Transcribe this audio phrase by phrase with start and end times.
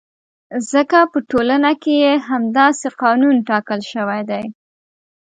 [0.71, 4.43] ځکه په ټولنه کې یې همداسې قانون ټاکل شوی دی.